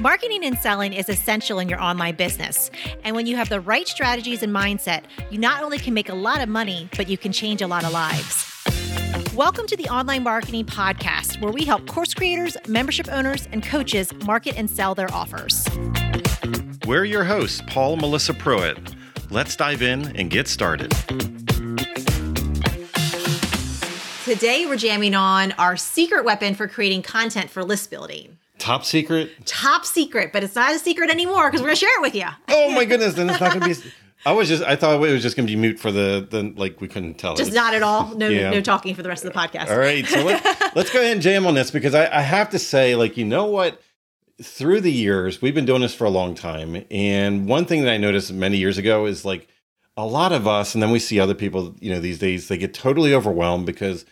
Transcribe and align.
Marketing 0.00 0.44
and 0.44 0.56
selling 0.56 0.92
is 0.92 1.08
essential 1.08 1.58
in 1.58 1.68
your 1.68 1.82
online 1.82 2.14
business. 2.14 2.70
And 3.02 3.16
when 3.16 3.26
you 3.26 3.34
have 3.34 3.48
the 3.48 3.60
right 3.60 3.88
strategies 3.88 4.44
and 4.44 4.54
mindset, 4.54 5.02
you 5.28 5.38
not 5.38 5.64
only 5.64 5.76
can 5.76 5.92
make 5.92 6.08
a 6.08 6.14
lot 6.14 6.40
of 6.40 6.48
money, 6.48 6.88
but 6.96 7.08
you 7.08 7.18
can 7.18 7.32
change 7.32 7.62
a 7.62 7.66
lot 7.66 7.82
of 7.82 7.90
lives. 7.90 8.46
Welcome 9.34 9.66
to 9.66 9.76
the 9.76 9.88
Online 9.88 10.22
Marketing 10.22 10.64
Podcast, 10.64 11.40
where 11.40 11.50
we 11.50 11.64
help 11.64 11.88
course 11.88 12.14
creators, 12.14 12.56
membership 12.68 13.08
owners, 13.10 13.48
and 13.50 13.60
coaches 13.60 14.12
market 14.24 14.56
and 14.56 14.70
sell 14.70 14.94
their 14.94 15.12
offers. 15.12 15.66
We're 16.86 17.04
your 17.04 17.24
hosts, 17.24 17.60
Paul 17.66 17.94
and 17.94 18.00
Melissa 18.00 18.34
Pruitt. 18.34 18.78
Let's 19.30 19.56
dive 19.56 19.82
in 19.82 20.16
and 20.16 20.30
get 20.30 20.46
started. 20.46 20.92
Today, 24.24 24.64
we're 24.64 24.76
jamming 24.76 25.16
on 25.16 25.50
our 25.52 25.76
secret 25.76 26.24
weapon 26.24 26.54
for 26.54 26.68
creating 26.68 27.02
content 27.02 27.50
for 27.50 27.64
list 27.64 27.90
building. 27.90 28.38
Top 28.58 28.84
secret? 28.84 29.30
Top 29.46 29.84
secret, 29.84 30.32
but 30.32 30.42
it's 30.44 30.54
not 30.54 30.74
a 30.74 30.78
secret 30.78 31.10
anymore 31.10 31.48
because 31.48 31.60
we're 31.60 31.68
going 31.68 31.76
to 31.76 31.80
share 31.80 31.98
it 31.98 32.02
with 32.02 32.14
you. 32.14 32.26
Oh 32.48 32.70
my 32.72 32.84
goodness, 32.84 33.14
then 33.14 33.30
it's 33.30 33.40
not 33.40 33.54
to 33.54 33.60
be. 33.60 33.74
I 34.26 34.32
was 34.32 34.48
just, 34.48 34.64
I 34.64 34.74
thought 34.74 34.96
it 35.02 35.12
was 35.12 35.22
just 35.22 35.36
going 35.36 35.46
to 35.46 35.52
be 35.52 35.58
mute 35.58 35.78
for 35.78 35.92
the, 35.92 36.26
the, 36.28 36.52
like, 36.56 36.80
we 36.80 36.88
couldn't 36.88 37.14
tell. 37.14 37.36
Just 37.36 37.52
not 37.52 37.72
at 37.74 37.82
all. 37.82 38.14
No, 38.16 38.28
yeah. 38.28 38.50
no 38.50 38.60
talking 38.60 38.94
for 38.94 39.02
the 39.02 39.08
rest 39.08 39.24
of 39.24 39.32
the 39.32 39.38
podcast. 39.38 39.70
All 39.70 39.78
right. 39.78 40.04
So 40.04 40.24
let, 40.24 40.44
us 40.76 40.90
go 40.90 41.00
ahead 41.00 41.12
and 41.12 41.22
jam 41.22 41.46
on 41.46 41.54
this 41.54 41.70
because 41.70 41.94
I, 41.94 42.18
I 42.18 42.22
have 42.22 42.50
to 42.50 42.58
say, 42.58 42.96
like, 42.96 43.16
you 43.16 43.24
know 43.24 43.46
what? 43.46 43.80
Through 44.42 44.80
the 44.82 44.92
years, 44.92 45.40
we've 45.40 45.54
been 45.54 45.66
doing 45.66 45.82
this 45.82 45.94
for 45.94 46.04
a 46.04 46.10
long 46.10 46.34
time. 46.34 46.84
And 46.90 47.46
one 47.48 47.64
thing 47.64 47.82
that 47.84 47.92
I 47.92 47.96
noticed 47.96 48.32
many 48.32 48.56
years 48.56 48.76
ago 48.76 49.06
is 49.06 49.24
like 49.24 49.48
a 49.96 50.06
lot 50.06 50.32
of 50.32 50.46
us, 50.46 50.74
and 50.74 50.82
then 50.82 50.90
we 50.90 51.00
see 51.00 51.18
other 51.18 51.34
people, 51.34 51.74
you 51.80 51.92
know, 51.92 51.98
these 52.00 52.18
days, 52.18 52.48
they 52.48 52.56
get 52.56 52.72
totally 52.74 53.14
overwhelmed 53.14 53.66
because 53.66 54.04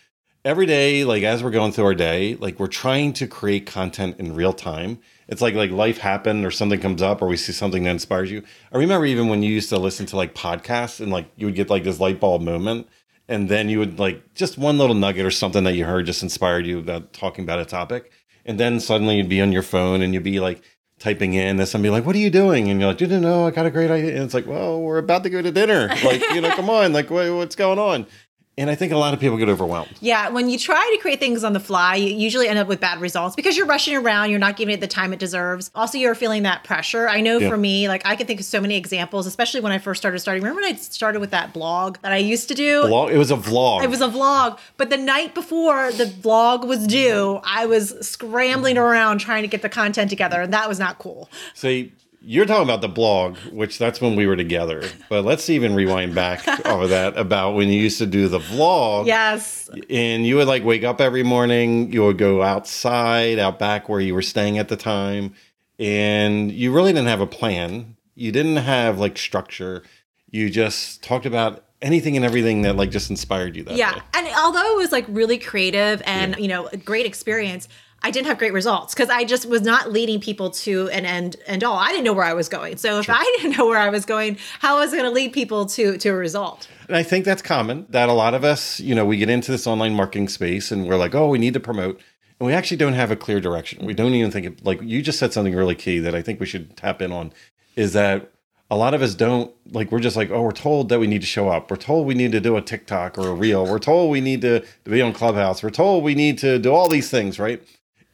every 0.47 0.65
day, 0.65 1.03
like 1.03 1.25
as 1.25 1.43
we're 1.43 1.51
going 1.51 1.73
through 1.73 1.87
our 1.87 1.95
day, 1.95 2.37
like 2.37 2.61
we're 2.61 2.69
trying 2.69 3.13
to 3.13 3.27
create 3.27 3.67
content 3.67 4.15
in 4.21 4.33
real 4.33 4.53
time. 4.53 5.01
It's 5.27 5.43
like 5.43 5.57
like 5.57 5.73
life 5.73 5.99
happened 5.99 6.47
or 6.47 6.53
something 6.53 6.79
comes 6.79 7.03
up 7.03 7.21
or 7.21 7.27
we 7.27 7.37
see 7.37 7.53
something 7.53 7.83
that 7.83 7.91
inspires 7.91 8.31
you. 8.31 8.45
I 8.73 8.79
remember 8.79 9.07
even 9.07 9.27
when 9.27 9.43
you 9.43 9.53
used 9.53 9.71
to 9.71 9.79
listen 9.79 10.07
to 10.07 10.17
like 10.17 10.37
podcasts 10.37 11.01
and 11.01 11.11
like 11.11 11.27
you 11.35 11.47
would 11.47 11.57
get 11.57 11.69
like 11.69 11.83
this 11.83 11.99
light 11.99 12.21
bulb 12.21 12.43
moment 12.43 12.87
and 13.29 13.49
then 13.49 13.69
you 13.69 13.81
would 13.81 13.99
like 13.99 14.35
just 14.35 14.57
one 14.57 14.79
little 14.79 14.95
nugget 14.95 15.27
or 15.27 15.33
something 15.33 15.65
that 15.65 15.75
you 15.75 15.85
heard 15.85 16.07
just 16.07 16.23
inspired 16.23 16.65
you 16.65 16.79
about 16.79 17.13
talking 17.13 17.43
about 17.43 17.59
a 17.59 17.65
topic. 17.65 18.13
And 18.45 18.61
then 18.61 18.79
suddenly 18.79 19.17
you'd 19.17 19.29
be 19.29 19.41
on 19.41 19.51
your 19.51 19.65
phone 19.65 20.01
and 20.01 20.15
you'd 20.15 20.23
be 20.23 20.39
like 20.39 20.63
typing 21.01 21.35
in 21.35 21.57
this 21.57 21.75
and 21.75 21.83
be 21.83 21.91
like, 21.91 22.07
what 22.07 22.15
are 22.15 22.21
you 22.21 22.31
doing? 22.31 22.71
And 22.71 22.81
you're 22.81 22.89
like, 22.89 23.01
you 23.01 23.09
didn't 23.09 23.23
know, 23.23 23.47
I 23.47 23.51
got 23.51 23.67
a 23.67 23.71
great 23.71 23.91
idea. 23.91 24.15
And 24.15 24.23
it's 24.23 24.33
like, 24.33 24.47
well, 24.47 24.81
we're 24.81 24.99
about 24.99 25.25
to 25.25 25.31
go 25.31 25.43
to 25.43 25.51
dinner. 25.51 25.89
Like, 26.05 26.23
you 26.31 26.41
know, 26.41 26.55
come 26.55 26.71
on, 26.71 26.93
like 26.93 27.11
what, 27.11 27.31
what's 27.35 27.57
going 27.57 27.79
on? 27.79 28.07
And 28.59 28.71
I 28.71 28.75
think 28.75 28.91
a 28.91 28.97
lot 28.97 29.13
of 29.13 29.21
people 29.21 29.37
get 29.37 29.51
overwhelmed. 29.51 29.91
Yeah, 30.01 30.31
when 30.31 30.49
you 30.49 30.59
try 30.59 30.91
to 30.95 31.03
create 31.03 31.21
things 31.21 31.45
on 31.45 31.53
the 31.53 31.61
fly, 31.61 31.97
you 31.97 32.17
usually 32.17 32.49
end 32.49 32.59
up 32.59 32.67
with 32.67 32.81
bad 32.81 33.03
results 33.03 33.37
because 33.37 33.55
you're 33.55 33.67
rushing 33.67 33.95
around, 33.95 34.31
you're 34.31 34.39
not 34.39 34.57
giving 34.57 34.73
it 34.73 34.81
the 34.81 34.87
time 34.87 35.13
it 35.13 35.19
deserves. 35.19 35.71
Also, 35.75 35.99
you're 35.99 36.15
feeling 36.15 36.45
that 36.45 36.65
pressure. 36.65 37.07
I 37.07 37.21
know 37.21 37.37
yeah. 37.37 37.51
for 37.51 37.59
me, 37.59 37.87
like 37.87 38.07
I 38.07 38.17
can 38.17 38.27
think 38.27 38.41
of 38.41 38.47
so 38.47 38.59
many 38.63 38.77
examples, 38.77 39.27
especially 39.27 39.61
when 39.61 39.73
I 39.73 39.79
first 39.79 40.01
started 40.01 40.21
starting. 40.21 40.43
Remember 40.43 40.63
when 40.63 40.75
I 40.75 40.77
started 40.79 41.21
with 41.21 41.33
that 41.33 41.53
blog 41.53 41.99
that 42.01 42.13
I 42.13 42.17
used 42.17 42.49
to 42.49 42.55
do? 42.55 42.81
Blog? 42.87 43.11
It 43.11 43.19
was 43.19 43.31
a 43.31 43.37
vlog. 43.37 43.85
It 43.85 43.91
was 43.91 44.01
a 44.01 44.09
vlog. 44.09 44.59
But 44.79 44.89
the 44.89 44.97
night 44.97 45.35
before 45.35 45.93
the 45.93 46.07
vlog 46.07 46.67
was 46.67 46.87
due, 46.87 47.41
I 47.45 47.67
was 47.67 47.95
scrambling 48.01 48.79
around 48.79 49.19
trying 49.19 49.43
to 49.43 49.49
get 49.49 49.61
the 49.61 49.69
content 49.69 50.09
together, 50.09 50.41
and 50.41 50.53
that 50.55 50.67
was 50.67 50.79
not 50.79 50.99
cool. 50.99 51.29
See, 51.53 51.93
you're 52.29 52.45
talking 52.45 52.65
about 52.65 52.81
the 52.81 52.89
blog, 52.89 53.37
which 53.53 53.79
that's 53.79 54.01
when 54.01 54.17
we 54.17 54.27
were 54.27 54.35
together. 54.35 54.83
But 55.09 55.25
let's 55.25 55.49
even 55.49 55.77
rewind 55.77 56.13
back 56.13 56.47
over 56.67 56.89
that 56.89 57.17
about 57.17 57.53
when 57.53 57.69
you 57.69 57.81
used 57.81 57.99
to 57.99 58.07
do 58.07 58.27
the 58.27 58.41
vlog. 58.41 59.07
Yes. 59.07 59.71
And 59.89 60.27
you 60.27 60.35
would 60.35 60.49
like 60.49 60.65
wake 60.65 60.83
up 60.83 61.01
every 61.01 61.23
morning, 61.23 61.93
you 61.93 62.03
would 62.03 62.19
go 62.19 62.43
outside, 62.43 63.39
out 63.39 63.61
back 63.61 63.89
where 63.89 64.01
you 64.01 64.13
were 64.13 64.23
staying 64.23 64.59
at 64.59 64.69
the 64.69 64.77
time, 64.77 65.35
and 65.79 66.51
you 66.51 66.73
really 66.73 66.93
didn't 66.93 67.07
have 67.07 67.21
a 67.21 67.29
plan. 67.29 67.97
You 68.17 68.33
didn't 68.33 68.57
have 68.57 68.99
like 68.99 69.17
structure. 69.17 69.85
You 70.29 70.51
just 70.51 71.05
talked 71.05 71.27
about 71.27 71.63
anything 71.81 72.17
and 72.17 72.25
everything 72.25 72.63
that 72.63 72.75
like 72.75 72.91
just 72.91 73.11
inspired 73.11 73.55
you 73.55 73.63
that 73.63 73.77
yeah 73.77 73.93
day. 73.93 74.01
and 74.15 74.29
although 74.39 74.73
it 74.73 74.77
was 74.77 74.93
like 74.93 75.05
really 75.09 75.37
creative 75.37 76.03
and 76.07 76.33
yeah. 76.33 76.39
you 76.39 76.49
know 76.49 76.67
a 76.69 76.77
great 76.79 77.05
experience 77.05 77.69
I 78.03 78.11
didn't 78.11 78.29
have 78.29 78.39
great 78.39 78.53
results 78.53 78.95
because 78.95 79.09
I 79.09 79.25
just 79.25 79.47
was 79.47 79.63
not 79.63 79.91
leading 79.91 80.21
people 80.21 80.51
to 80.51 80.89
an 80.91 81.05
end 81.05 81.37
and 81.47 81.65
all. 81.65 81.77
I 81.77 81.89
didn't 81.89 82.05
know 82.05 82.13
where 82.13 82.25
I 82.25 82.35
was 82.35 82.49
going. 82.49 82.77
So 82.77 83.01
if 83.01 83.07
sure. 83.07 83.15
I 83.15 83.37
didn't 83.41 83.59
know 83.59 83.67
where 83.67 83.79
I 83.79 83.89
was 83.89 84.05
going, 84.05 84.39
how 84.61 84.79
was 84.79 84.93
I 84.93 84.97
going 84.97 85.09
to 85.09 85.15
lead 85.15 85.33
people 85.33 85.67
to 85.67 85.99
to 85.99 86.09
a 86.11 86.15
result? 86.15 86.69
And 86.89 86.97
I 86.97 87.03
think 87.03 87.25
that's 87.25 87.43
common 87.43 87.87
that 87.91 88.09
a 88.09 88.13
lot 88.13 88.35
of 88.35 88.45
us, 88.45 88.79
you 88.81 88.95
know, 88.95 89.05
we 89.05 89.17
get 89.17 89.29
into 89.29 89.51
this 89.51 89.67
online 89.67 89.95
marketing 89.95 90.29
space 90.29 90.71
and 90.71 90.87
we're 90.87 90.97
like, 90.97 91.15
oh, 91.15 91.29
we 91.29 91.39
need 91.39 91.55
to 91.55 91.61
promote. 91.61 92.01
And 92.39 92.47
we 92.47 92.53
actually 92.53 92.77
don't 92.77 92.93
have 92.93 93.11
a 93.11 93.17
clear 93.17 93.41
direction. 93.41 93.85
We 93.85 93.95
don't 93.95 94.15
even 94.15 94.31
think 94.31 94.47
it, 94.47 94.65
like 94.65 94.81
you 94.83 95.03
just 95.03 95.19
said 95.19 95.33
something 95.33 95.55
really 95.55 95.75
key 95.75 95.99
that 96.01 96.15
I 96.15 96.23
think 96.23 96.39
we 96.39 96.47
should 96.47 96.77
tap 96.77 97.03
in 97.03 97.11
on 97.11 97.33
is 97.77 97.93
that 97.95 98.31
a 98.71 98.77
lot 98.77 98.95
of 98.95 99.03
us 99.03 99.15
don't 99.15 99.53
like 99.71 99.93
we're 99.93 100.01
just 100.01 100.17
like 100.17 100.31
oh 100.31 100.43
we're 100.43 100.51
told 100.51 100.89
that 100.89 100.99
we 100.99 101.07
need 101.07 101.21
to 101.21 101.27
show 101.27 101.49
up 101.49 101.71
we're 101.71 101.77
told 101.77 102.07
we 102.07 102.15
need 102.15 102.33
to 102.33 102.41
do 102.41 102.57
a 102.57 102.63
tiktok 102.63 103.17
or 103.17 103.29
a 103.29 103.35
reel 103.35 103.65
we're 103.65 103.79
told 103.79 104.11
we 104.11 104.21
need 104.21 104.41
to, 104.41 104.61
to 104.61 104.91
be 104.91 105.01
on 105.01 105.13
clubhouse 105.13 105.63
we're 105.63 105.71
told 105.71 106.03
we 106.03 106.15
need 106.15 106.39
to 106.39 106.59
do 106.59 106.73
all 106.73 106.89
these 106.89 107.09
things 107.11 107.39
right 107.39 107.63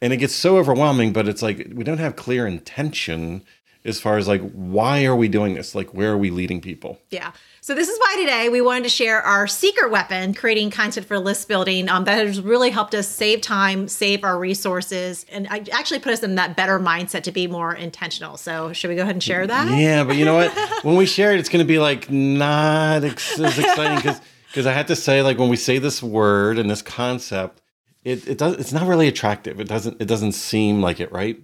and 0.03 0.11
it 0.11 0.17
gets 0.17 0.35
so 0.35 0.57
overwhelming 0.57 1.13
but 1.13 1.27
it's 1.27 1.41
like 1.41 1.67
we 1.73 1.83
don't 1.83 1.97
have 1.97 2.15
clear 2.15 2.45
intention 2.45 3.41
as 3.85 3.99
far 3.99 4.17
as 4.17 4.27
like 4.27 4.41
why 4.51 5.05
are 5.05 5.15
we 5.15 5.27
doing 5.27 5.55
this? 5.55 5.75
Like 5.75 5.93
where 5.93 6.11
are 6.11 6.17
we 6.17 6.29
leading 6.29 6.61
people? 6.61 6.99
Yeah. 7.09 7.31
So 7.61 7.73
this 7.73 7.89
is 7.89 7.97
why 7.99 8.15
today 8.19 8.49
we 8.49 8.61
wanted 8.61 8.83
to 8.83 8.89
share 8.89 9.21
our 9.21 9.47
secret 9.47 9.91
weapon 9.91 10.33
creating 10.33 10.71
content 10.71 11.05
for 11.05 11.19
list 11.19 11.47
building 11.47 11.89
um, 11.89 12.05
that 12.05 12.25
has 12.25 12.41
really 12.41 12.69
helped 12.69 12.95
us 12.95 13.07
save 13.07 13.41
time 13.41 13.87
save 13.87 14.23
our 14.23 14.37
resources 14.37 15.25
and 15.31 15.47
I 15.49 15.65
actually 15.71 15.99
put 15.99 16.13
us 16.13 16.23
in 16.23 16.35
that 16.35 16.55
better 16.55 16.79
mindset 16.79 17.23
to 17.23 17.31
be 17.31 17.47
more 17.47 17.73
intentional. 17.73 18.37
So 18.37 18.73
should 18.73 18.89
we 18.89 18.95
go 18.95 19.03
ahead 19.03 19.15
and 19.15 19.23
share 19.23 19.47
that? 19.47 19.77
Yeah 19.77 20.03
but 20.03 20.15
you 20.15 20.25
know 20.25 20.35
what? 20.35 20.51
When 20.83 20.95
we 20.97 21.05
share 21.05 21.33
it 21.33 21.39
it's 21.39 21.49
going 21.49 21.63
to 21.63 21.67
be 21.67 21.79
like 21.79 22.11
not 22.11 23.03
ex- 23.03 23.39
as 23.39 23.57
exciting 23.57 23.97
because 23.97 24.19
because 24.47 24.65
i 24.65 24.73
had 24.73 24.87
to 24.87 24.95
say 24.95 25.21
like 25.21 25.39
when 25.39 25.49
we 25.49 25.55
say 25.55 25.79
this 25.79 26.03
word 26.03 26.59
and 26.59 26.69
this 26.69 26.81
concept 26.81 27.62
it, 28.03 28.27
it 28.27 28.37
does 28.37 28.55
it's 28.55 28.73
not 28.73 28.87
really 28.87 29.07
attractive. 29.07 29.59
It 29.59 29.67
doesn't 29.67 30.01
it 30.01 30.05
doesn't 30.05 30.33
seem 30.33 30.81
like 30.81 30.99
it, 30.99 31.11
right? 31.11 31.41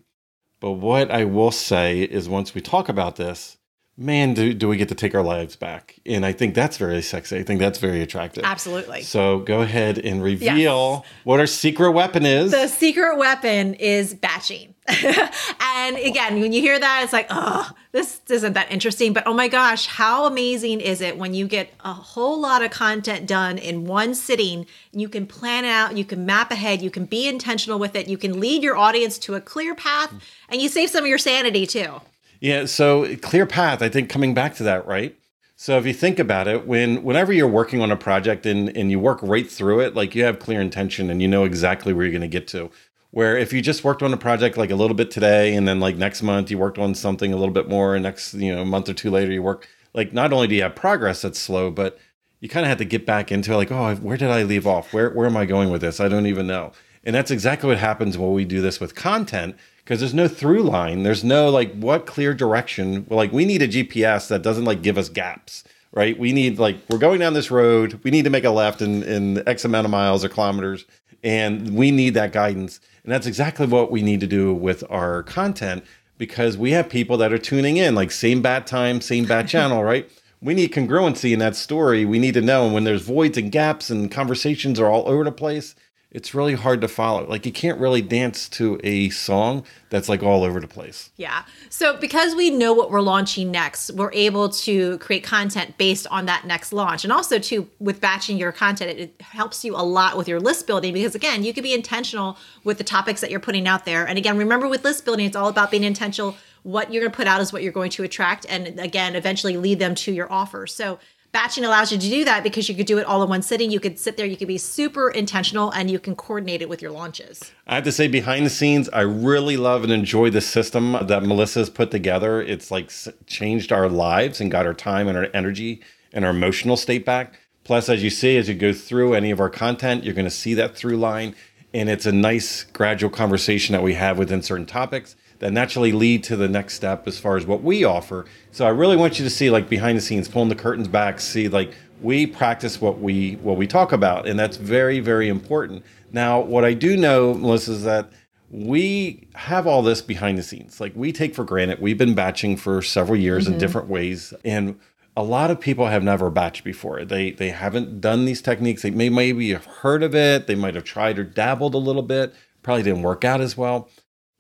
But 0.59 0.74
what 0.74 1.09
I 1.12 1.24
will 1.24 1.52
say 1.52 2.02
is 2.02 2.28
once 2.28 2.53
we 2.53 2.62
talk 2.62 2.90
about 2.90 3.16
this, 3.16 3.58
man, 4.00 4.34
do, 4.34 4.54
do 4.54 4.70
we 4.70 4.78
get 4.78 4.88
to 4.90 4.96
take 4.96 5.14
our 5.14 5.22
lives 5.22 5.58
back? 5.58 6.00
And 6.06 6.26
I 6.26 6.32
think 6.32 6.56
that's 6.56 6.78
very 6.78 7.02
sexy. 7.02 7.38
I 7.38 7.44
think 7.44 7.60
that's 7.60 7.80
very 7.80 8.02
attractive. 8.02 8.46
Absolutely. 8.46 9.02
So 9.02 9.40
go 9.40 9.62
ahead 9.62 9.98
and 10.00 10.24
reveal 10.24 11.04
yes. 11.04 11.14
what 11.26 11.42
our 11.42 11.46
secret 11.46 11.92
weapon 11.92 12.26
is. 12.26 12.52
The 12.52 12.68
secret 12.68 13.18
weapon 13.18 13.74
is 13.74 14.14
batching. 14.14 14.74
and 14.90 15.98
again, 15.98 16.40
when 16.40 16.54
you 16.54 16.62
hear 16.62 16.80
that, 16.80 17.02
it's 17.04 17.14
like, 17.14 17.28
oh, 17.30 17.70
this 17.92 18.22
isn't 18.30 18.54
that 18.54 18.72
interesting. 18.72 19.12
But 19.12 19.28
oh 19.28 19.34
my 19.34 19.50
gosh, 19.50 19.86
how 19.86 20.26
amazing 20.26 20.80
is 20.80 21.02
it 21.02 21.18
when 21.18 21.34
you 21.34 21.46
get 21.46 21.72
a 21.84 21.94
whole 21.94 22.40
lot 22.40 22.64
of 22.64 22.72
content 22.72 23.28
done 23.28 23.58
in 23.58 23.86
one 23.86 24.16
sitting? 24.16 24.66
And 24.94 25.02
you 25.02 25.10
can 25.10 25.28
plan 25.28 25.66
out, 25.66 25.98
you 25.98 26.06
can 26.06 26.26
map 26.26 26.52
ahead, 26.52 26.81
you 26.81 26.90
can 26.90 27.06
be 27.06 27.28
intentional 27.28 27.78
with 27.78 27.96
it, 27.96 28.08
you 28.08 28.18
can 28.18 28.40
lead 28.40 28.64
your 28.64 28.78
audience 28.78 29.20
to 29.20 29.36
a 29.36 29.42
clear 29.42 29.76
path, 29.76 30.14
and 30.48 30.62
you 30.62 30.70
save 30.70 30.90
some 30.90 31.04
of 31.04 31.10
your 31.10 31.18
sanity 31.18 31.68
too. 31.68 32.02
Yeah, 32.39 32.66
so 32.66 33.16
clear 33.17 33.45
path, 33.45 33.81
I 33.81 33.89
think 33.89 34.09
coming 34.09 34.33
back 34.33 34.55
to 34.55 34.63
that, 34.63 34.88
right? 34.88 35.17
So 35.55 35.77
if 35.77 35.85
you 35.85 35.94
think 35.94 36.19
about 36.19 36.47
it, 36.47 36.66
when 36.66 37.03
whenever 37.03 37.33
you're 37.33 37.47
working 37.47 37.81
on 37.81 37.91
a 37.91 37.97
project 37.97 38.45
and, 38.45 38.75
and 38.77 38.89
you 38.89 38.97
work 38.97 39.19
right 39.22 39.50
through 39.50 39.81
it, 39.81 39.94
like 39.94 40.16
you 40.16 40.23
have 40.23 40.39
clear 40.39 40.61
intention 40.61 41.09
and 41.09 41.22
you 41.22 41.27
know 41.27 41.44
exactly 41.44 41.91
where 41.91 42.05
you're 42.05 42.13
going 42.13 42.22
to 42.22 42.27
get 42.29 42.47
to. 42.50 42.72
Where 43.11 43.38
if 43.38 43.51
you 43.51 43.61
just 43.61 43.83
worked 43.83 44.01
on 44.01 44.13
a 44.13 44.17
project 44.17 44.55
like 44.55 44.72
a 44.72 44.75
little 44.75 44.95
bit 44.95 45.11
today 45.11 45.53
and 45.55 45.67
then 45.67 45.81
like 45.81 45.97
next 45.97 46.22
month 46.23 46.50
you 46.50 46.57
worked 46.57 46.77
on 46.77 46.95
something 46.95 47.33
a 47.33 47.35
little 47.35 47.53
bit 47.53 47.67
more 47.67 47.95
and 47.95 48.03
next, 48.03 48.35
you 48.35 48.56
know, 48.56 48.63
month 48.63 48.88
or 48.88 48.94
two 48.94 49.11
later 49.11 49.33
you 49.33 49.41
work 49.41 49.67
like 49.94 50.13
not 50.13 50.31
only 50.31 50.47
do 50.47 50.56
you 50.56 50.61
have 50.61 50.75
progress 50.75 51.23
that's 51.23 51.39
slow, 51.39 51.71
but 51.71 52.00
you 52.39 52.47
kind 52.47 52.66
of 52.66 52.69
have 52.69 52.77
to 52.77 52.85
get 52.85 53.06
back 53.06 53.31
into 53.31 53.56
like, 53.57 53.71
oh, 53.71 53.95
where 53.95 54.16
did 54.16 54.29
I 54.29 54.44
leave 54.44 54.66
off? 54.67 54.94
Where 54.94 55.09
where 55.09 55.25
am 55.25 55.35
I 55.35 55.45
going 55.45 55.71
with 55.71 55.81
this? 55.81 56.00
I 56.00 56.07
don't 56.07 56.27
even 56.27 56.47
know. 56.47 56.71
And 57.03 57.16
that's 57.16 57.31
exactly 57.31 57.67
what 57.67 57.79
happens 57.79 58.17
when 58.17 58.31
we 58.33 58.45
do 58.45 58.61
this 58.61 58.79
with 58.79 58.95
content 58.95 59.56
because 59.89 60.01
there's 60.01 60.13
no 60.13 60.27
through 60.27 60.62
line. 60.62 61.01
There's 61.01 61.24
no 61.24 61.50
like 61.50 61.74
what 61.74 62.06
clear 62.06 62.36
direction. 62.36 63.07
Well, 63.09 63.18
like 63.18 63.31
we 63.31 63.44
need 63.44 63.63
a 63.63 63.68
GPS 63.68 64.27
that 64.27 64.44
doesn't 64.44 64.65
like 64.65 64.83
give 64.83 65.00
us 65.00 65.09
gaps, 65.09 65.63
right? 65.91 66.18
We 66.18 66.31
need 66.31 66.59
like 66.59 66.77
we're 66.89 67.00
going 67.00 67.19
down 67.19 67.33
this 67.33 67.50
road. 67.50 68.00
We 68.03 68.12
need 68.12 68.25
to 68.25 68.30
make 68.30 68.44
a 68.44 68.51
left 68.51 68.83
in 68.83 69.01
in 69.01 69.47
X 69.50 69.65
amount 69.65 69.86
of 69.86 69.91
miles 69.91 70.24
or 70.24 70.30
kilometers, 70.30 70.86
and 71.24 71.74
we 71.74 71.89
need 71.89 72.13
that 72.13 72.31
guidance. 72.31 72.80
And 73.03 73.12
that's 73.12 73.25
exactly 73.25 73.65
what 73.65 73.89
we 73.89 74.03
need 74.03 74.19
to 74.19 74.27
do 74.27 74.53
with 74.53 74.83
our 74.91 75.24
content 75.24 75.83
because 76.19 76.56
we 76.56 76.69
have 76.69 76.88
people 76.88 77.18
that 77.18 77.33
are 77.33 77.39
tuning 77.39 77.77
in 77.77 77.95
like 77.95 78.12
same 78.12 78.44
bat 78.44 78.68
time, 78.68 79.01
same 79.01 79.25
bat 79.25 79.47
channel, 79.47 79.83
right? 79.83 80.07
We 80.39 80.53
need 80.53 80.71
congruency 80.71 81.33
in 81.33 81.39
that 81.39 81.56
story. 81.56 82.06
We 82.06 82.19
need 82.19 82.35
to 82.35 82.42
know 82.42 82.71
when 82.71 82.83
there's 82.83 83.01
voids 83.01 83.39
and 83.39 83.51
gaps 83.51 83.89
and 83.89 84.12
conversations 84.12 84.80
are 84.80 84.88
all 84.88 85.09
over 85.09 85.24
the 85.24 85.31
place 85.31 85.74
it's 86.11 86.33
really 86.33 86.56
hard 86.56 86.81
to 86.81 86.88
follow. 86.88 87.27
Like 87.27 87.45
you 87.45 87.51
can't 87.51 87.79
really 87.79 88.01
dance 88.01 88.50
to 88.50 88.79
a 88.83 89.09
song 89.09 89.63
that's 89.91 90.09
like 90.09 90.23
all 90.23 90.44
over 90.44 90.59
the 90.59 90.67
place. 90.67 91.11
Yeah. 91.17 91.44
So 91.69 91.97
because 91.97 92.33
we 92.33 92.50
know 92.50 92.73
what 92.73 92.89
we're 92.89 93.01
launching 93.01 93.51
next, 93.51 93.91
we're 93.91 94.11
able 94.13 94.50
to 94.50 94.97
create 94.97 95.23
content 95.23 95.77
based 95.77 96.07
on 96.07 96.25
that 96.25 96.45
next 96.47 96.73
launch. 96.73 97.03
And 97.03 97.13
also 97.13 97.38
too 97.38 97.69
with 97.79 98.01
batching 98.01 98.38
your 98.38 98.51
content, 98.51 98.89
it, 98.89 99.00
it 99.00 99.21
helps 99.21 99.63
you 99.63 99.75
a 99.75 99.85
lot 99.85 100.17
with 100.17 100.27
your 100.27 100.39
list 100.39 100.65
building 100.65 100.94
because 100.94 101.13
again, 101.13 101.44
you 101.44 101.53
can 101.53 101.61
be 101.61 101.75
intentional 101.75 102.38
with 102.63 102.79
the 102.79 102.83
topics 102.83 103.21
that 103.21 103.29
you're 103.29 103.39
putting 103.39 103.67
out 103.67 103.85
there. 103.85 104.07
And 104.07 104.17
again, 104.17 104.35
remember 104.35 104.67
with 104.67 104.83
list 104.83 105.06
building, 105.06 105.27
it's 105.27 105.35
all 105.35 105.50
about 105.50 105.69
being 105.69 105.83
intentional. 105.83 106.35
What 106.63 106.91
you're 106.91 107.01
going 107.01 107.11
to 107.11 107.15
put 107.15 107.27
out 107.27 107.39
is 107.39 107.53
what 107.53 107.61
you're 107.61 107.71
going 107.71 107.91
to 107.91 108.03
attract 108.03 108.47
and 108.50 108.79
again, 108.79 109.15
eventually 109.15 109.57
lead 109.57 109.77
them 109.77 109.94
to 109.95 110.11
your 110.11 110.31
offer. 110.31 110.65
So 110.65 110.97
Batching 111.31 111.64
allows 111.64 111.92
you 111.92 112.00
to 112.00 112.10
do 112.10 112.26
that 112.26 112.42
because 112.42 112.68
you 112.68 112.76
could 112.76 112.88
do 112.88 112.98
it 112.98 113.06
all 113.06 113.22
in 113.22 113.30
one 113.30 113.44
sitting. 113.44 113.70
You 113.70 113.80
could 113.80 114.00
sit 114.00 114.18
there, 114.18 114.26
you 114.26 114.36
could 114.36 114.48
be 114.48 114.58
super 114.58 115.12
intentional, 115.12 115.70
and 115.72 115.90
you 115.92 116.00
can 116.00 116.16
coordinate 116.16 116.64
it 116.64 116.70
with 116.70 116.81
your 116.81 116.92
launches. 116.92 117.52
I 117.68 117.76
have 117.76 117.84
to 117.84 117.92
say, 117.92 118.08
behind 118.08 118.48
the 118.48 118.50
scenes, 118.50 118.90
I 118.90 119.02
really 119.02 119.56
love 119.56 119.84
and 119.84 119.94
enjoy 119.94 120.31
the 120.31 120.42
system 120.42 120.94
that 120.94 121.22
Melissa's 121.22 121.70
put 121.70 121.92
together. 121.92 122.42
It's 122.42 122.72
like 122.72 122.92
changed 123.28 123.72
our 123.72 123.88
lives 123.88 124.42
and 124.42 124.50
got 124.50 124.66
our 124.66 124.74
time 124.74 125.08
and 125.08 125.16
our 125.16 125.28
energy 125.31 125.84
and 126.12 126.26
our 126.26 126.31
emotional 126.31 126.76
state 126.76 127.06
back. 127.06 127.36
Plus, 127.64 127.90
as 127.90 128.04
you 128.04 128.10
see, 128.10 128.36
as 128.36 128.50
you 128.50 128.56
go 128.56 128.74
through 128.74 129.14
any 129.14 129.30
of 129.30 129.40
our 129.40 129.52
content, 129.52 130.04
you're 130.04 130.16
going 130.16 130.26
to 130.26 130.31
see 130.31 130.56
that 130.56 130.76
through 130.76 130.98
line. 130.98 131.36
And 131.76 131.90
it's 131.90 132.08
a 132.08 132.12
nice 132.12 132.64
gradual 132.64 133.12
conversation 133.12 133.74
that 133.74 133.84
we 133.84 133.94
have 133.94 134.18
within 134.18 134.42
certain 134.42 134.66
topics 134.66 135.16
that 135.39 135.53
naturally 135.53 135.91
lead 135.91 136.24
to 136.25 136.36
the 136.36 136.47
next 136.47 136.75
step 136.75 137.07
as 137.07 137.18
far 137.18 137.38
as 137.38 137.45
what 137.45 137.63
we 137.63 137.83
offer. 137.83 138.25
So 138.51 138.65
I 138.65 138.69
really 138.69 138.97
want 138.97 139.18
you 139.18 139.25
to 139.25 139.30
see 139.30 139.50
like 139.50 139.69
behind 139.69 139.97
the 139.97 140.01
scenes, 140.01 140.27
pulling 140.27 140.50
the 140.50 140.56
curtains 140.56 140.88
back, 140.88 141.19
see 141.19 141.47
like 141.47 141.74
we 142.01 142.27
practice 142.27 142.80
what 142.80 143.00
we 143.00 143.36
what 143.36 143.57
we 143.57 143.68
talk 143.68 143.91
about, 143.91 144.27
and 144.27 144.38
that's 144.38 144.57
very 144.57 145.00
very 145.00 145.27
important. 145.27 145.83
Now, 146.12 146.39
what 146.39 146.65
I 146.65 146.74
do 146.74 146.97
know, 146.97 147.33
Melissa, 147.33 147.71
is 147.71 147.83
that 147.83 148.12
we 148.51 149.27
have 149.36 149.68
all 149.68 149.81
this 149.81 150.01
behind 150.01 150.38
the 150.38 150.44
scenes. 150.44 150.81
Like 150.81 150.94
we 150.95 151.12
take 151.12 151.36
for 151.36 151.44
granted. 151.44 151.80
We've 151.80 151.97
been 151.97 152.15
batching 152.15 152.57
for 152.57 152.81
several 152.81 153.18
years 153.18 153.45
mm-hmm. 153.45 153.53
in 153.53 153.59
different 153.59 153.88
ways, 153.88 154.33
and 154.44 154.80
a 155.15 155.24
lot 155.24 155.51
of 155.51 155.59
people 155.59 155.88
have 155.88 156.03
never 156.03 156.30
batched 156.31 156.63
before. 156.63 157.06
They 157.06 157.31
they 157.31 157.51
haven't 157.51 158.01
done 158.01 158.25
these 158.25 158.42
techniques. 158.42 158.81
They 158.81 158.92
may 158.92 159.09
maybe 159.09 159.51
have 159.51 159.65
heard 159.65 160.03
of 160.03 160.15
it. 160.15 160.47
They 160.47 160.56
might 160.56 160.75
have 160.75 160.83
tried 160.83 161.18
or 161.18 161.24
dabbled 161.24 161.75
a 161.75 161.80
little 161.80 162.01
bit. 162.01 162.33
Probably 162.62 162.83
didn't 162.83 163.03
work 163.03 163.24
out 163.24 163.39
as 163.39 163.56
well 163.56 163.89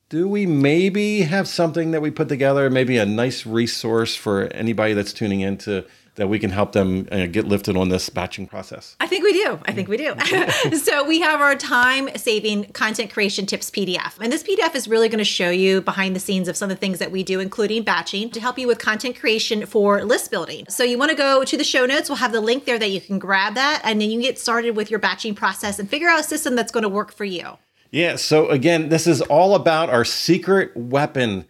do 0.09 0.27
we 0.27 0.47
maybe 0.47 1.21
have 1.21 1.47
something 1.47 1.91
that 1.91 2.01
we 2.01 2.09
put 2.09 2.27
together, 2.29 2.69
maybe 2.69 2.97
a 2.97 3.05
nice 3.05 3.45
resource 3.45 4.15
for 4.15 4.47
anybody 4.47 4.93
that's 4.93 5.13
tuning 5.13 5.41
in 5.41 5.57
to 5.59 5.85
that 6.15 6.27
we 6.27 6.39
can 6.39 6.49
help 6.49 6.73
them 6.73 7.07
uh, 7.11 7.27
get 7.27 7.47
lifted 7.47 7.77
on 7.77 7.89
this 7.89 8.09
batching 8.09 8.47
process? 8.47 8.95
I 8.99 9.05
think 9.05 9.23
we 9.23 9.31
do. 9.31 9.59
I 9.65 9.71
think 9.71 9.87
we 9.87 9.97
do. 9.97 10.15
so 10.75 11.07
we 11.07 11.21
have 11.21 11.39
our 11.39 11.55
time 11.55 12.09
saving 12.17 12.65
content 12.73 13.11
creation 13.11 13.45
tips 13.45 13.69
PDF. 13.69 14.19
And 14.19 14.33
this 14.33 14.43
PDF 14.43 14.73
is 14.73 14.87
really 14.87 15.09
going 15.09 15.19
to 15.19 15.23
show 15.23 15.51
you 15.51 15.79
behind 15.79 16.15
the 16.15 16.19
scenes 16.19 16.47
of 16.47 16.57
some 16.57 16.71
of 16.71 16.75
the 16.75 16.79
things 16.79 16.97
that 16.97 17.11
we 17.11 17.23
do, 17.23 17.39
including 17.39 17.83
batching, 17.83 18.31
to 18.31 18.41
help 18.41 18.57
you 18.57 18.67
with 18.67 18.79
content 18.79 19.17
creation 19.17 19.65
for 19.67 20.03
list 20.03 20.31
building. 20.31 20.65
So 20.69 20.83
you 20.83 20.97
want 20.97 21.11
to 21.11 21.17
go 21.17 21.43
to 21.43 21.55
the 21.55 21.63
show 21.63 21.85
notes. 21.85 22.09
We'll 22.09 22.17
have 22.17 22.31
the 22.31 22.41
link 22.41 22.65
there 22.65 22.79
that 22.79 22.89
you 22.89 22.99
can 22.99 23.19
grab 23.19 23.53
that 23.53 23.81
and 23.83 24.01
then 24.01 24.09
you 24.09 24.15
can 24.15 24.23
get 24.23 24.39
started 24.39 24.75
with 24.75 24.89
your 24.89 24.99
batching 24.99 25.35
process 25.35 25.77
and 25.77 25.87
figure 25.87 26.09
out 26.09 26.19
a 26.19 26.23
system 26.23 26.55
that's 26.55 26.71
going 26.71 26.83
to 26.83 26.89
work 26.89 27.13
for 27.13 27.25
you. 27.25 27.59
Yeah. 27.91 28.17
So 28.17 28.49
again, 28.49 28.89
this 28.89 29.07
is 29.07 29.21
all 29.21 29.55
about 29.55 29.89
our 29.89 30.05
secret 30.05 30.75
weapon. 30.77 31.45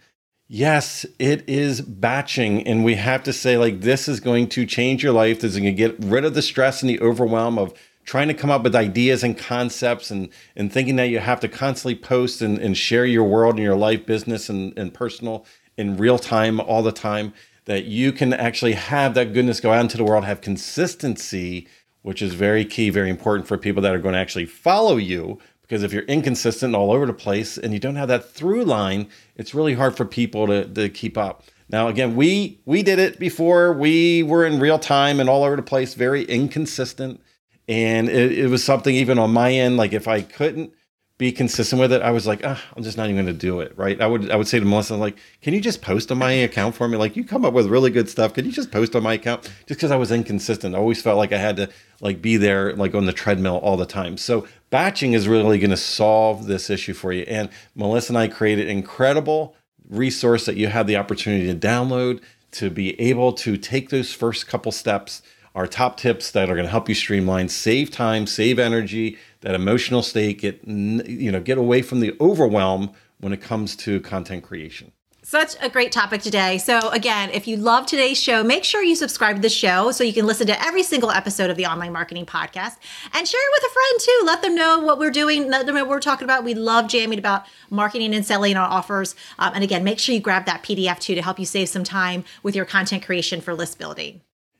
Yes, 0.48 1.06
it 1.18 1.48
is 1.48 1.80
batching. 1.80 2.66
And 2.66 2.84
we 2.84 2.96
have 2.96 3.22
to 3.24 3.32
say, 3.32 3.56
like, 3.56 3.82
this 3.82 4.08
is 4.08 4.20
going 4.20 4.48
to 4.50 4.66
change 4.66 5.02
your 5.02 5.12
life. 5.12 5.40
This 5.40 5.52
is 5.52 5.58
going 5.58 5.64
to 5.64 5.72
get 5.72 5.96
rid 6.02 6.24
of 6.24 6.34
the 6.34 6.42
stress 6.42 6.82
and 6.82 6.90
the 6.90 7.00
overwhelm 7.00 7.58
of 7.58 7.74
trying 8.04 8.28
to 8.28 8.34
come 8.34 8.50
up 8.50 8.64
with 8.64 8.74
ideas 8.74 9.22
and 9.22 9.38
concepts 9.38 10.10
and, 10.10 10.28
and 10.56 10.72
thinking 10.72 10.96
that 10.96 11.10
you 11.10 11.20
have 11.20 11.38
to 11.40 11.48
constantly 11.48 11.94
post 11.94 12.42
and, 12.42 12.58
and 12.58 12.76
share 12.76 13.04
your 13.04 13.22
world 13.22 13.54
and 13.56 13.62
your 13.62 13.76
life, 13.76 14.06
business, 14.06 14.48
and, 14.48 14.76
and 14.76 14.94
personal 14.94 15.46
in 15.76 15.96
real 15.96 16.18
time 16.18 16.58
all 16.58 16.82
the 16.82 16.90
time. 16.90 17.32
That 17.66 17.84
you 17.84 18.10
can 18.10 18.32
actually 18.32 18.72
have 18.72 19.14
that 19.14 19.32
goodness 19.32 19.60
go 19.60 19.72
out 19.72 19.82
into 19.82 19.98
the 19.98 20.02
world, 20.04 20.24
have 20.24 20.40
consistency, 20.40 21.68
which 22.02 22.22
is 22.22 22.34
very 22.34 22.64
key, 22.64 22.90
very 22.90 23.10
important 23.10 23.46
for 23.46 23.56
people 23.56 23.82
that 23.82 23.94
are 23.94 23.98
going 23.98 24.14
to 24.14 24.18
actually 24.18 24.46
follow 24.46 24.96
you 24.96 25.38
because 25.70 25.84
if 25.84 25.92
you're 25.92 26.02
inconsistent 26.02 26.74
all 26.74 26.90
over 26.90 27.06
the 27.06 27.12
place 27.12 27.56
and 27.56 27.72
you 27.72 27.78
don't 27.78 27.94
have 27.94 28.08
that 28.08 28.28
through 28.28 28.64
line, 28.64 29.08
it's 29.36 29.54
really 29.54 29.74
hard 29.74 29.96
for 29.96 30.04
people 30.04 30.48
to, 30.48 30.66
to 30.66 30.88
keep 30.88 31.16
up. 31.16 31.44
Now, 31.68 31.86
again, 31.86 32.16
we 32.16 32.58
we 32.64 32.82
did 32.82 32.98
it 32.98 33.20
before. 33.20 33.72
We 33.72 34.24
were 34.24 34.44
in 34.44 34.58
real 34.58 34.80
time 34.80 35.20
and 35.20 35.30
all 35.30 35.44
over 35.44 35.54
the 35.54 35.62
place, 35.62 35.94
very 35.94 36.24
inconsistent. 36.24 37.20
And 37.68 38.08
it, 38.08 38.36
it 38.36 38.46
was 38.48 38.64
something 38.64 38.96
even 38.96 39.16
on 39.16 39.32
my 39.32 39.52
end, 39.52 39.76
like 39.76 39.92
if 39.92 40.08
I 40.08 40.22
couldn't 40.22 40.74
be 41.20 41.30
consistent 41.30 41.78
with 41.78 41.92
it, 41.92 42.00
I 42.00 42.12
was 42.12 42.26
like, 42.26 42.40
ah, 42.44 42.60
I'm 42.74 42.82
just 42.82 42.96
not 42.96 43.10
even 43.10 43.16
going 43.16 43.26
to 43.26 43.38
do 43.38 43.60
it. 43.60 43.76
Right. 43.76 44.00
I 44.00 44.06
would, 44.06 44.30
I 44.30 44.36
would 44.36 44.48
say 44.48 44.58
to 44.58 44.64
Melissa, 44.64 44.96
like, 44.96 45.18
can 45.42 45.52
you 45.52 45.60
just 45.60 45.82
post 45.82 46.10
on 46.10 46.16
my 46.16 46.32
account 46.32 46.74
for 46.74 46.88
me? 46.88 46.96
Like, 46.96 47.14
you 47.14 47.24
come 47.24 47.44
up 47.44 47.52
with 47.52 47.66
really 47.66 47.90
good 47.90 48.08
stuff. 48.08 48.32
Can 48.32 48.46
you 48.46 48.50
just 48.50 48.72
post 48.72 48.96
on 48.96 49.02
my 49.02 49.12
account? 49.12 49.42
Just 49.42 49.78
because 49.80 49.90
I 49.90 49.96
was 49.96 50.10
inconsistent. 50.10 50.74
I 50.74 50.78
always 50.78 51.02
felt 51.02 51.18
like 51.18 51.32
I 51.32 51.36
had 51.36 51.56
to 51.58 51.68
like 52.00 52.22
be 52.22 52.38
there, 52.38 52.74
like 52.74 52.94
on 52.94 53.04
the 53.04 53.12
treadmill 53.12 53.58
all 53.58 53.76
the 53.76 53.84
time. 53.84 54.16
So 54.16 54.46
batching 54.70 55.12
is 55.12 55.28
really 55.28 55.58
going 55.58 55.70
to 55.70 55.76
solve 55.76 56.46
this 56.46 56.70
issue 56.70 56.94
for 56.94 57.12
you. 57.12 57.24
And 57.28 57.50
Melissa 57.74 58.12
and 58.12 58.18
I 58.18 58.26
created 58.26 58.68
incredible 58.68 59.54
resource 59.90 60.46
that 60.46 60.56
you 60.56 60.68
have 60.68 60.86
the 60.86 60.96
opportunity 60.96 61.46
to 61.52 61.54
download 61.54 62.22
to 62.52 62.70
be 62.70 62.98
able 62.98 63.34
to 63.34 63.58
take 63.58 63.90
those 63.90 64.14
first 64.14 64.46
couple 64.46 64.72
steps 64.72 65.20
our 65.54 65.66
top 65.66 65.96
tips 65.96 66.30
that 66.30 66.48
are 66.48 66.54
going 66.54 66.64
to 66.64 66.70
help 66.70 66.88
you 66.88 66.94
streamline, 66.94 67.48
save 67.48 67.90
time, 67.90 68.26
save 68.26 68.58
energy, 68.58 69.18
that 69.40 69.54
emotional 69.54 70.02
state, 70.02 70.40
get 70.40 70.60
you 70.66 71.32
know, 71.32 71.40
get 71.40 71.58
away 71.58 71.82
from 71.82 72.00
the 72.00 72.16
overwhelm 72.20 72.92
when 73.18 73.32
it 73.32 73.40
comes 73.40 73.76
to 73.76 74.00
content 74.00 74.42
creation. 74.42 74.92
Such 75.22 75.54
a 75.60 75.68
great 75.68 75.92
topic 75.92 76.22
today. 76.22 76.56
So, 76.58 76.88
again, 76.88 77.30
if 77.30 77.46
you 77.46 77.56
love 77.58 77.86
today's 77.86 78.20
show, 78.20 78.42
make 78.42 78.64
sure 78.64 78.82
you 78.82 78.96
subscribe 78.96 79.36
to 79.36 79.42
the 79.42 79.50
show 79.50 79.92
so 79.92 80.02
you 80.02 80.14
can 80.14 80.26
listen 80.26 80.46
to 80.46 80.60
every 80.60 80.82
single 80.82 81.10
episode 81.10 81.50
of 81.50 81.56
the 81.56 81.66
Online 81.66 81.92
Marketing 81.92 82.24
Podcast 82.24 82.78
and 83.12 83.28
share 83.28 83.40
it 83.40 83.52
with 83.52 83.70
a 83.70 83.72
friend 83.72 84.00
too. 84.00 84.22
Let 84.24 84.42
them 84.42 84.54
know 84.54 84.80
what 84.80 84.98
we're 84.98 85.10
doing, 85.10 85.48
let 85.48 85.66
them 85.66 85.74
know 85.74 85.84
what 85.84 85.90
we're 85.90 86.00
talking 86.00 86.24
about. 86.24 86.42
We 86.42 86.54
love 86.54 86.88
jamming 86.88 87.18
about 87.18 87.44
marketing 87.68 88.14
and 88.14 88.24
selling 88.24 88.56
our 88.56 88.68
offers. 88.68 89.14
Um, 89.38 89.52
and 89.54 89.62
again, 89.62 89.84
make 89.84 89.98
sure 89.98 90.14
you 90.14 90.20
grab 90.20 90.46
that 90.46 90.62
PDF 90.62 90.98
too 90.98 91.14
to 91.14 91.22
help 91.22 91.38
you 91.38 91.46
save 91.46 91.68
some 91.68 91.84
time 91.84 92.24
with 92.42 92.56
your 92.56 92.64
content 92.64 93.04
creation 93.04 93.40
for 93.42 93.54
list 93.54 93.78
building. 93.78 94.22